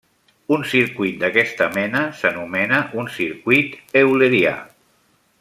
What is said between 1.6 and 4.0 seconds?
mena s'anomena un circuit